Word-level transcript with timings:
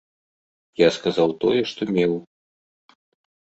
Я 0.83 0.87
сказаў 0.97 1.29
тое, 1.45 1.61
што 1.75 1.91
меў. 1.95 2.19